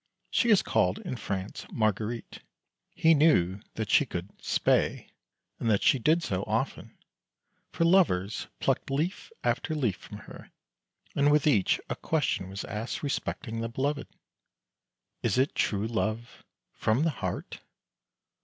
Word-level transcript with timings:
She 0.31 0.49
is 0.49 0.63
called 0.63 0.97
in 0.97 1.15
France 1.15 1.67
Mar 1.71 1.93
guerite. 1.93 2.39
He 2.95 3.13
knew 3.13 3.61
that 3.75 3.91
she 3.91 4.03
could" 4.03 4.31
spae," 4.41 5.11
and 5.59 5.69
that 5.69 5.83
she 5.83 5.99
did 5.99 6.23
so 6.23 6.41
often; 6.47 6.97
for 7.71 7.85
lovers 7.85 8.47
plucked 8.59 8.89
leaf 8.89 9.31
after 9.43 9.75
leaf 9.75 9.97
from 9.97 10.17
her, 10.25 10.49
and 11.15 11.31
with 11.31 11.45
each 11.45 11.79
a 11.87 11.95
question 11.95 12.49
was 12.49 12.65
asked 12.65 13.03
respecting 13.03 13.61
the 13.61 13.69
beloved: 13.69 14.07
—"Is 15.21 15.37
it 15.37 15.53
true 15.53 15.85
love?" 15.85 16.43
"From 16.73 17.03
the 17.03 17.11
heart?" 17.21 17.59